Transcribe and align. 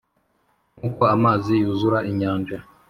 nk’uko 0.77 1.01
amazi 1.15 1.51
yuzura 1.61 1.97
inyanja! 2.09 2.57